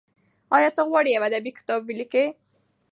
ایا 0.55 0.69
ته 0.75 0.81
غواړې 0.89 1.09
یو 1.11 1.23
ادبي 1.29 1.51
کتاب 1.57 1.81
ولیکې؟ 1.85 2.25